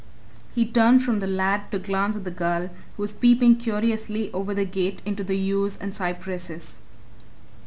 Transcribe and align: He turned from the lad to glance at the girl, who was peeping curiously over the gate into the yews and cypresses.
He 0.55 0.65
turned 0.65 1.03
from 1.03 1.19
the 1.19 1.27
lad 1.27 1.71
to 1.71 1.77
glance 1.77 2.15
at 2.15 2.23
the 2.23 2.31
girl, 2.31 2.71
who 2.97 3.03
was 3.03 3.13
peeping 3.13 3.57
curiously 3.57 4.33
over 4.33 4.51
the 4.55 4.65
gate 4.65 4.99
into 5.05 5.23
the 5.23 5.37
yews 5.37 5.77
and 5.77 5.93
cypresses. 5.93 6.79